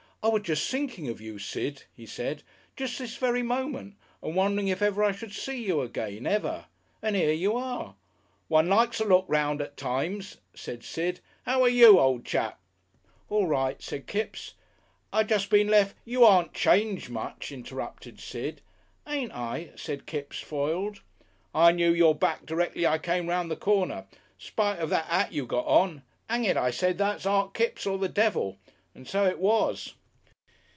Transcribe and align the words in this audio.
"I 0.23 0.27
was 0.27 0.43
jest 0.43 0.69
thinking 0.69 1.07
of 1.07 1.19
you, 1.19 1.39
Sid," 1.39 1.85
he 1.95 2.05
said, 2.05 2.43
"jest 2.75 2.99
this 2.99 3.17
very 3.17 3.41
moment 3.41 3.95
and 4.21 4.35
wondering 4.35 4.67
if 4.67 4.79
ever 4.83 5.03
I 5.03 5.13
should 5.13 5.33
see 5.33 5.63
you 5.63 5.81
again, 5.81 6.27
ever. 6.27 6.65
And 7.01 7.15
'ere 7.15 7.33
you 7.33 7.55
are!" 7.57 7.95
"One 8.47 8.69
likes 8.69 8.99
a 8.99 9.03
look 9.05 9.25
'round 9.27 9.61
at 9.61 9.77
times," 9.77 10.37
said 10.53 10.83
Sid. 10.83 11.21
"How 11.47 11.63
are 11.63 11.69
you, 11.69 11.97
old 11.99 12.23
chap?" 12.23 12.59
"All 13.31 13.47
right," 13.47 13.81
said 13.81 14.05
Kipps. 14.05 14.53
"I 15.11 15.23
just 15.23 15.49
been 15.49 15.69
lef'" 15.69 15.95
"You 16.05 16.23
aren't 16.23 16.53
changed 16.53 17.09
much," 17.09 17.51
interrupted 17.51 18.19
Sid. 18.19 18.61
"Ent 19.07 19.35
I?" 19.35 19.71
said 19.75 20.05
Kipps, 20.05 20.39
foiled. 20.39 21.01
"I 21.55 21.71
knew 21.71 21.91
your 21.91 22.13
back 22.13 22.45
directly 22.45 22.85
I 22.85 22.99
came 22.99 23.25
'round 23.27 23.49
the 23.49 23.55
corner. 23.55 24.05
Spite 24.37 24.77
of 24.77 24.91
that 24.91 25.07
'at 25.09 25.33
you 25.33 25.47
got 25.47 25.65
on. 25.65 26.03
Hang 26.29 26.45
it, 26.45 26.57
I 26.57 26.69
said, 26.69 26.99
that's 26.99 27.25
Art 27.25 27.55
Kipps 27.55 27.87
or 27.87 27.97
the 27.97 28.07
devil. 28.07 28.59
And 28.93 29.07
so 29.07 29.25
it 29.25 29.39
was." 29.39 29.95